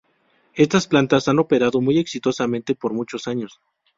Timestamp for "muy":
1.79-1.99